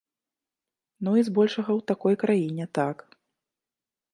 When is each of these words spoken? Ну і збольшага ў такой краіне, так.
Ну 1.07 1.13
і 1.21 1.25
збольшага 1.27 1.71
ў 1.79 1.87
такой 1.91 2.15
краіне, 2.25 2.65
так. 2.79 2.97